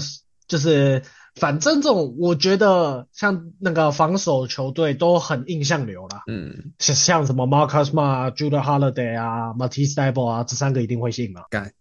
[0.50, 1.02] 就是。
[1.36, 11.72] 反正这种，我觉得像那个防守球队都很印象流啦，嗯，像像什么 Marcus Smart、Judah Holiday 啊、Matisse h y b l 啊，这三个一定会信嘛，干，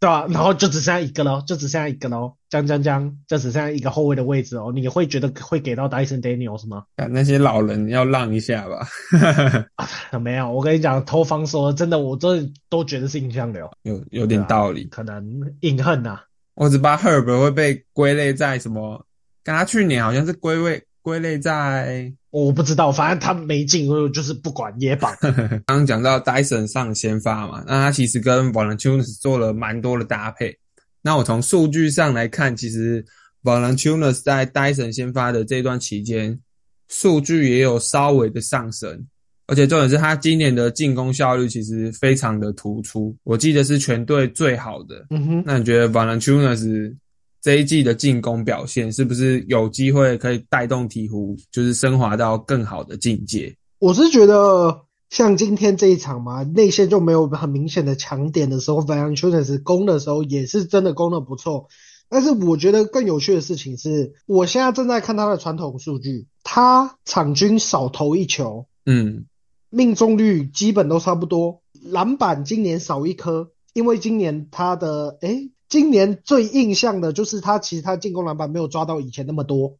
[0.00, 4.72] 对吧、然后就只剩下一个喽，就只剩下一个喽，将将将，就只剩下一个后卫的位置哦。
[4.74, 6.84] 你会觉得会给到 Dyson Daniels 吗？
[6.96, 8.88] 干那些老人要让一下吧。
[10.18, 14.86] 没有，我跟你讲，投防守的真的，我真的都觉得是印象流，有有点道理。
[14.86, 16.18] 可能印恨呐、
[16.60, 19.06] 我只怕 Herb 会被归类在什么？
[19.42, 25.16] 跟他去年好像是归位归类在我不知道，反正他没进，我就是不管也榜。
[25.64, 30.54] 刚刚讲到 Dyson 上先发嘛，那他其实跟 Valanciunas 做了蛮多的搭配。
[31.00, 33.02] 那我从数据上来看，其实
[33.42, 36.38] Valanciunas 在 Dyson 先发的这段期间，
[36.88, 39.06] 数据也有稍微的上升，
[39.50, 45.04] 而且重点是他今年的进攻效率其实非常的突出，我记得是全队最好的。
[45.10, 46.94] 嗯哼，那你觉得 Valanciunas
[47.42, 53.52] 这一季的进攻表现是不是有机会可以带动鹈鹕，就是升华到更好的境界？
[53.80, 61.66] 我是觉得像今天这一场嘛，内线就没有很明显的强点的时候 v a l e n t i n a s 攻的时候也是真的攻的不错。
[62.08, 69.26] 但是我觉得更有趣的事情是，我现在正在看他的传统数据，他场均少投一球，嗯，
[69.70, 79.76] 命中率基本都差不多，篮板今年少一颗，因为今年他的诶，今年最印象的就是他其实他进攻篮板没有抓到以前那么多，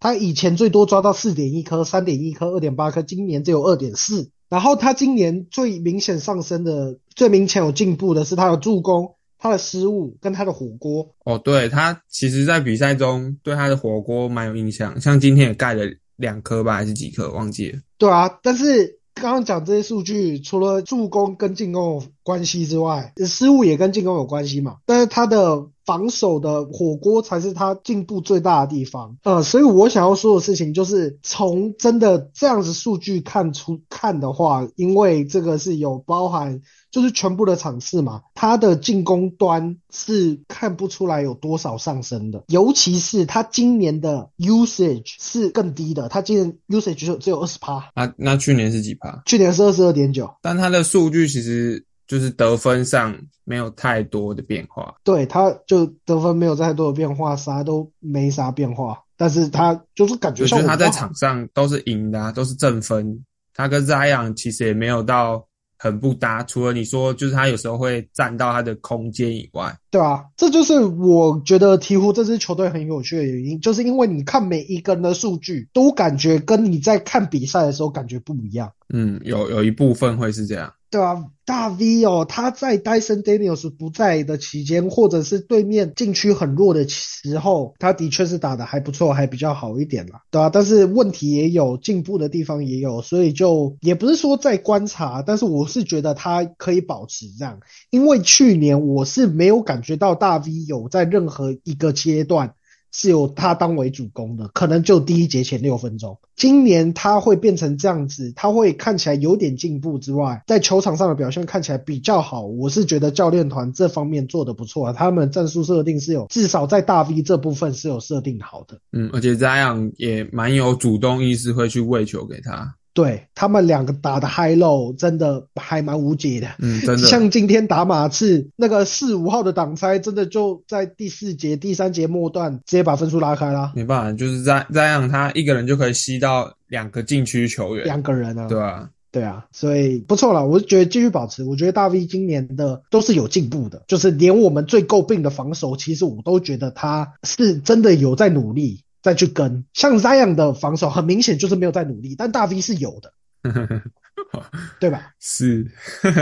[0.00, 4.30] 他以前最多抓到四点一颗、三点一颗、二点八颗，今年只有二点四。
[4.48, 11.14] 然后他今年最明显上升的、最明显有进步的是他的助攻、他的失误跟他的火锅。
[11.24, 15.84] 哦，对他其实，在比赛中对他的火锅蛮有印象，像今天也盖了
[16.16, 17.78] 两颗吧，还是几颗，忘记了。
[17.98, 24.76] 对啊，但是刚刚讲这些数据，除了助攻跟进攻有关系之外，失误也跟进攻有关系嘛。
[24.86, 29.16] 但是他的防守的火锅才是他进步最大的地方。
[29.22, 36.60] 呃，所以我想要说的事情就是，从真的这样子数据看出看的话，因为这个是有包含。
[36.90, 49.22] 就是全部的场次嘛，他的进攻端是看不出来有多少上升的，尤其是他今年的 usage 是更低的，他今年 usage 只有只有二十趴，那那去年是几趴？
[49.26, 54.96] 去年是二十二点九，但他的数据其实就是得分上没有太多的变化。
[55.04, 63.24] 对，他就得分没有太多的变化，啥都没啥变化，但是他就是感觉我觉得他在场上都是赢的、啊，都是正分。
[63.54, 65.44] 他跟 Zion 其实也没有到
[65.76, 78.72] 很不搭，除了你说就是他有时候会占到他的空间以外，对啊，这就是我觉得鹈鹕这支球队很有趣的原因，就是因为你看每一个人的数据，都感觉跟你在看比赛的时候感觉不一样。
[78.88, 80.72] 嗯，有有一部分会是这样。
[80.90, 97.60] 对啊，大 V 哦，他在 Dyson Daniels 不在的期间，或者是对面禁区很弱的时候，他的确是打的还不错，还比较好一点啦，对啊，但是问题也有，进步的地方也有，所以就也不是说在观察，但是我是觉得他可以保持这样，
[97.90, 102.54] 因为去年我是没有感觉到大 V 有在任何一个阶段。
[102.92, 106.18] 是由他当为主攻的，可能就第一节前六分钟。
[106.36, 112.46] 今年他会变成这样子，他会看起来有点进步之外，在球场上的表现看起来比较好。
[112.46, 118.78] 我是觉得教练团这方面做的不错啊，他们战术设定是有，至少在大 V 这部分是有设定好的。
[118.92, 122.76] 嗯，而且这样也蛮有主动意识，会去喂球给他。
[122.98, 127.06] 对他们两个打的 high low 真的还蛮无解的，嗯，真的。
[127.06, 133.70] 像今天打马刺那个四五号的挡拆，真的就在第四节、第三节末段直接把分数拉开了。
[133.76, 140.44] 没办法，就是在这样，他一个人就可以吸到两个禁区球员，两个人啊，对啊，对啊，所以不错了。
[140.44, 148.80] 我是觉得继续保持，我觉得大 V 今年的都是有进步的，就是连我们最诟病的防守，其实我都觉得他是真的有在努力。
[149.08, 153.14] 再去跟像 Zion 的防守，很明显就是没有在努力，但大 V 是有的，
[154.78, 155.14] 对吧？
[155.18, 155.66] 是，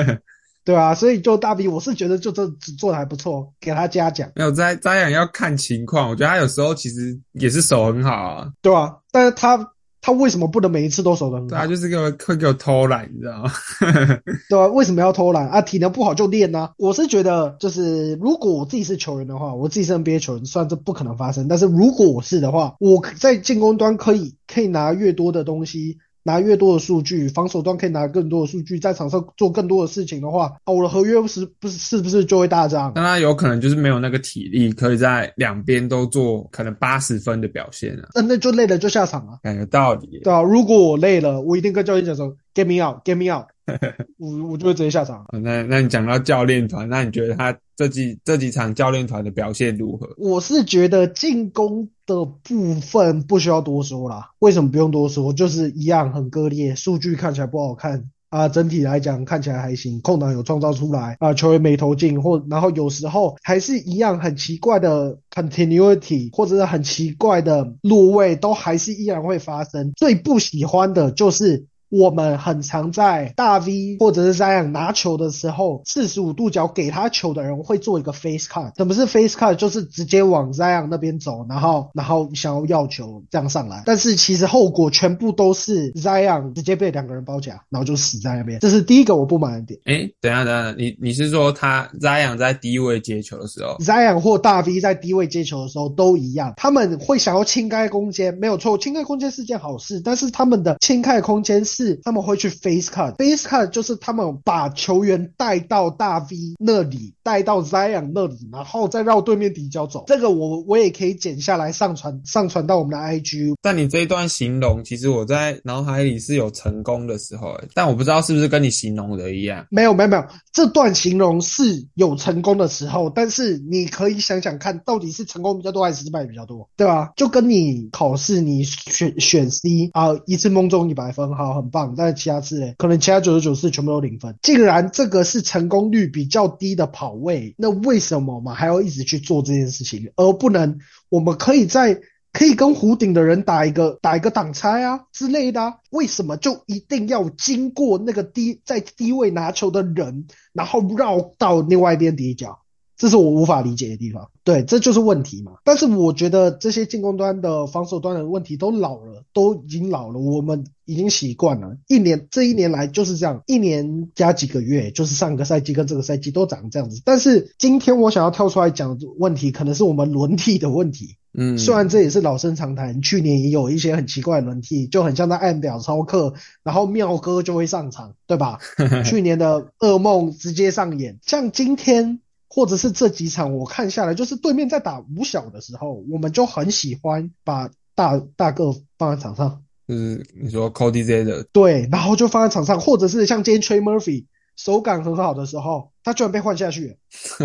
[0.64, 2.46] 对啊，所以就大 V，我是觉得就这
[2.78, 4.30] 做的还不错，给他嘉奖。
[4.36, 9.72] 没有 Z Zion 要看情况，我觉得他有时候其实也是手很好啊，对啊，但是他。
[10.06, 11.56] 他为什么不能每一次都守得很好？
[11.56, 13.50] 他就是给我会给我偷懒，你知道吗？
[14.48, 15.60] 对啊，为什么要偷懒啊？
[15.60, 16.70] 体能不好就练呢？
[16.78, 25.98] 我是觉得，就是如果我自己是球员的话，我自己是 NBA 球员，虽然这不可能发生，但是如果我是的话，我在进攻端可以可以拿越多的东西。
[26.26, 32.90] 拿越多的数据，防守端可以拿更多的数据，在场上做更多的事情的话，啊，我的合约是不是是不是就会大涨？
[32.96, 38.08] 那他有可能就是没有那个体力，可以在两边都做可能八十分的表现啊。
[38.12, 39.38] 那那就累了就下场啊。
[39.52, 40.20] 有道理。
[40.24, 43.46] 对啊，如果我累了，我一定跟教练讲说，Get me out，Get me out。
[44.18, 45.26] 我我就会直接下场。
[45.42, 50.08] 那那你讲到教练团，那你觉得他这几这几场教练团的表现如何？
[50.18, 54.30] 我是觉得进攻的部分不需要多说啦。
[54.38, 55.32] 为什么不用多说？
[55.32, 58.48] 就是一样很割裂，数据看起来不好看啊。
[58.48, 69.90] 整体来讲看起来还行，空档有创造出来啊，球员没投进，或然后有时候还是一样很奇怪的 continuity，或者是很奇怪的落位，都还是依然会发生。
[69.96, 71.66] 最不喜欢的就是。
[71.88, 78.72] 我们很常在大 V 或者是 Zion 拿球的时候，四十五度角给他球的人会做一个 face cut。
[78.76, 79.54] 什么是 face cut？
[79.54, 83.82] 就是直接往 Zion 那边走，然后然后想要要球这样上来。
[83.86, 88.60] 但是其实后果全部都是 Zion 直接被两个人包夹，然后就死在那边。
[88.60, 89.80] 这是第一个我不满的点。
[89.84, 102.00] 哎，等下等下，你你是说他 Zion 在低位接球的时候，Zion 或大 V 在低位接球的时候都一样，他们会想要清开空间，没有错，清开空间是件好事，但是他们的清开空间是。
[102.04, 110.04] 他们会去 face cut，face cut 就是他们把球员带到大 V 那里，带到 Zion 那里，然后再绕对面底角走。
[110.06, 113.54] 这个我我也可以剪下来上传，上传到我们的 IG。
[113.60, 119.66] 但你这一段形容，其实我在脑海里是有成功的时候，但我不知道是不是跟你形容的一样。
[119.70, 127.12] 没有没有没有，这段形容是有成功的时候，但是你可以想想看，到底是成功比较多还是失败比较多，对吧？
[127.16, 131.94] 就跟你考试，你选选 C 啊，一次梦中一百分，好，很很棒。
[131.96, 134.36] 但是其他次嘞，可能其他九十九次全部都零分。
[134.42, 142.00] 既然这个是成功率比较低的跑位，那为什么嘛还要一直去做这件事情，而不能我们可以在
[142.32, 145.74] 可以跟弧顶的人打一个打一个挡拆啊之类的？
[145.90, 152.58] 为什么就一定要经过那个低在低位拿球的人，然后绕到另外一边底角？
[152.96, 155.52] 这是我无法理解的地方，对，这就是问题嘛。
[155.64, 161.76] 但是我觉得这些进攻端的、防守端的问题都老了，都已经老了，我们已经习惯了。
[161.88, 167.02] 一年这一年来就是这样，一年加几个月，就是上个赛季跟这个赛季都长这样子。
[167.04, 171.16] 但是今天我想要跳出来讲问题，可能是我们轮替的问题。
[171.38, 176.32] 嗯，虽然这也是老生常谈，去年也有一些很奇怪的轮替，就很像在按表操课，
[176.62, 178.58] 然后妙哥就会上场，对吧？
[179.04, 182.20] 去年的噩梦直接上演，像今天。
[182.56, 189.62] 或者是这几场我看下来，就是对面在打五小的时候，我们就很喜欢把大大个放在场上。
[189.86, 194.24] 就是你说 Cody Z 的对，然后就放在场上，或者是像今天 Trey Murphy
[194.56, 196.96] 手感很好的时候，他居然被换下去。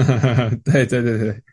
[0.63, 1.43] 对对对对，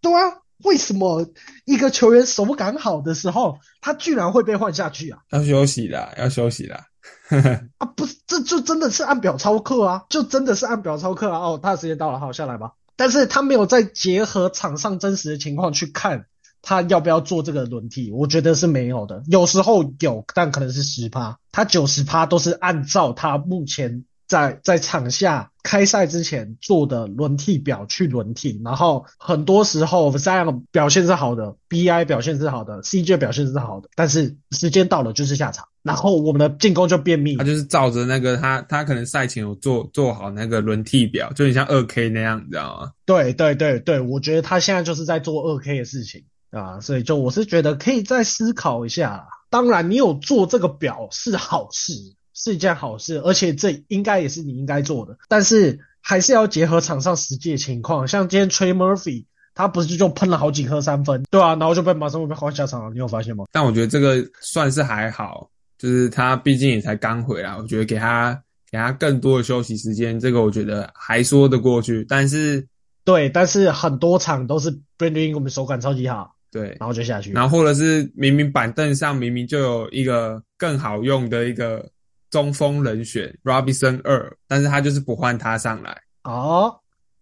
[0.00, 1.26] 对啊，为什么
[1.66, 5.18] 一个球员手感好的时候，他居然会被换下去啊？
[5.32, 6.86] 要休息啦，要休息啦。
[7.76, 11.38] 啊，不是，这就真的是按表操课啊，就真的是按表操课啊。
[11.40, 12.72] 哦，他的时间到了，好下来吧。
[12.96, 16.26] 但是他没有再结合场上真实的情况去看
[16.60, 19.22] 他要不要做这个轮替，我觉得是没有的。
[19.26, 24.04] 有时候有，但可能是十趴，他九十趴都是按照他目前。
[24.32, 37.44] 在在场下开赛之前做的轮替表去轮替，然后很多时候 Zion 表现是好的，BI 表现是好的，CJ 表现是好的，但是时间到了就是下场，然后我们的进攻就便秘他。
[37.44, 42.92] 就是照着那个他他可能赛前有做做好那个轮替表，就很像二 K 那样，你知道吗？
[43.04, 49.26] 对对对对，我觉得他现在就是在做二 K 的事情啊，所以就我是觉得可以再思考一下。
[49.50, 51.92] 当然，你有做这个表是好事，
[52.34, 55.16] 是一件好事，而且这应该也是你应该做的。
[55.28, 59.24] 但是还是要结合场上实际的情况，像今天 Trey Murphy
[59.54, 63.44] 他不是就喷了好几颗三分，对啊，然后就被马上被换下场了，你有发现吗？
[63.52, 72.04] 但我觉得这个算是还好，就是他毕竟也才刚回来，我觉得给他给他更多的休息时间，这个我觉得还说得过去。
[72.08, 72.66] 但是
[73.04, 77.32] 对，但是很多场都是 Brandon Ingram 手感超级好，对，然后就下去。
[77.32, 81.86] 然后或者是明明板凳上明明就有一个更好用的一个
[82.32, 85.96] 中锋人选 Robinson 二，但是他就是不换他上来。
[86.24, 86.74] 哦，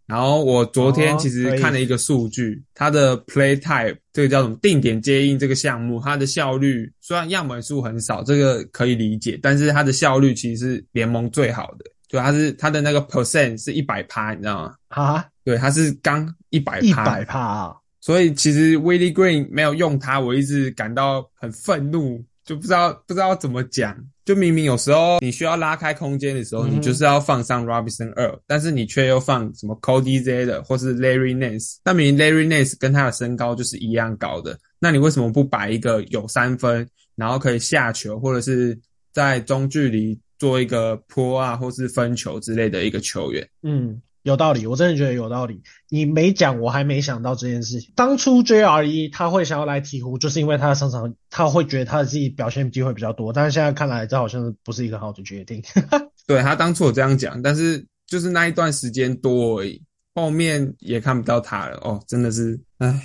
[0.06, 14.74] 然后我昨天哦其实看了一个数据，它的 play type 这个叫什么定点接应这个项目，它的效率虽然样本数很少，这个可以理解，但是它的效率其实是联盟最好的，就它是它的那个 percent 是一百趴，你知道吗？
[14.88, 16.86] 啊，对，它是刚一百趴。
[16.86, 23.96] 一，百趴啊，所以其实 Willie Green 没有用它，我一直感到很愤怒，就不知道不知道怎么讲。
[24.24, 38.78] 就明明有时候你需要拉开空间的时候，嗯你就是要放上 Robinson 二，但是你却又放什么 Cody Z 的或是 Larry Nance，那明明 Larry Nance 跟他的身高就是一样高的，那你为什么不摆一个有三分，然后可以下球或者是
[39.12, 43.44] 在中距离做一个坡啊或是分球之类的一个球员？
[43.64, 45.62] 嗯，有道理，我真的觉得有道理。
[45.88, 47.92] 你没讲，我还没想到这件事情。
[47.96, 55.62] 当初 JRE 他会想要来鹈鹕，就是因为他的上场，他会觉得他自己表现机会比较多，但是现在看来，这好像是不是一个好的决定。
[56.26, 59.82] 对他当初有这样讲，但是就是那一段时间多而已，
[60.14, 61.76] 后面也看不到他了。
[61.78, 63.00] 哦，真的是，唉。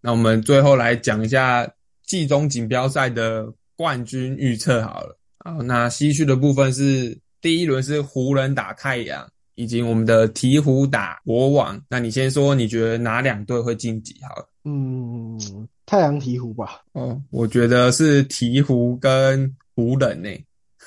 [0.00, 1.68] 那我们最后来讲一下
[2.06, 5.18] 季中锦标赛的冠军预测好了。
[5.38, 9.28] 好，那西区的部分是第一轮是湖人打太阳，
[9.58, 11.76] 以及我们的鹈鹕打国王。
[11.90, 14.48] 那你先说，你觉得哪两队会晋级好了？
[14.64, 15.36] 嗯，
[15.84, 16.82] 太阳鹈鹕吧。
[16.92, 20.30] 哦，我觉得是鹈鹕跟湖人呢、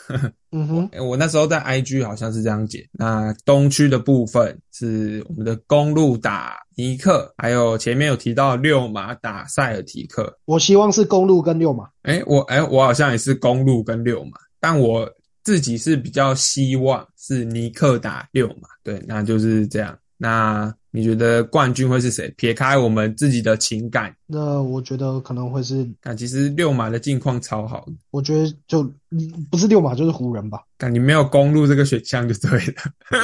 [0.54, 2.88] 嗯哼，欸我那时候在 IG 好像是这样解。
[2.94, 10.34] 那东区的部分是我们的公路打尼克，还有前面有提到六马打塞尔提克。
[10.46, 11.90] 我希望是公路跟六马。
[12.04, 15.10] 哎、我哎、我好像也是公路跟六马，但我
[15.44, 18.70] 自己是比较希望是尼克打六嘛。
[18.84, 19.98] 对，那就是这样。
[20.18, 22.32] 那你觉得冠军会是谁？
[22.38, 30.60] 撇开我们自己的情感，那我觉得可能会是，但其实六马的境况超好，我觉得就嗯不是六马就是湖人吧。
[30.78, 32.74] 但你没有公路这个选项就对了。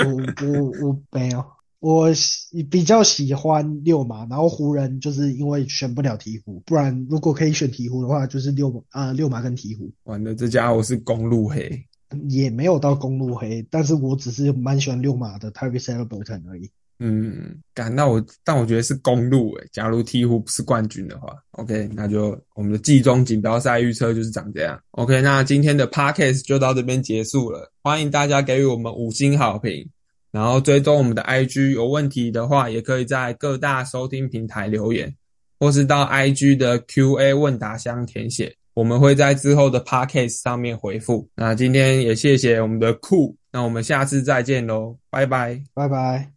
[0.05, 1.45] 我我我没有，
[1.79, 11.85] 我喜比较喜欢六马，然后湖人就是因为选不了鹈鹕，不然如果可以选鹈鹕的话，就是六马呃六马跟鹈鹕完了，这家伙是公路黑。
[12.29, 16.69] 也没有到公路黑，但是我只是蛮喜欢六马的 Tyrese Hamilton 而已。
[16.99, 19.67] 嗯，感那我但我觉得是公路诶。
[19.71, 24.81] 假如鹈鹕不是冠军的话，OK，那就我们的季中锦标赛预测就是长这样。
[24.91, 29.87] OK，那今天的 Podcast 就到这边结束了，欢迎大家给予我们五星好评，
[30.31, 35.15] 然后追踪我们的 IG，有问题的话也可以在各大收听平台留言，
[35.59, 41.27] 或是到 IG 的 QA 问答箱填写，我们会在之后的 Podcast 上面回复。
[41.33, 45.59] 那今天也谢谢我们的酷，那我们下次再见喽，拜拜。
[45.73, 46.31] 拜拜。